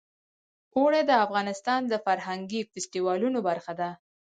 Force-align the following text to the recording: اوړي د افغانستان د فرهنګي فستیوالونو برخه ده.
اوړي 0.77 1.01
د 1.05 1.11
افغانستان 1.25 1.81
د 1.87 1.93
فرهنګي 2.05 2.61
فستیوالونو 2.71 3.39
برخه 3.47 3.73
ده. 3.79 3.89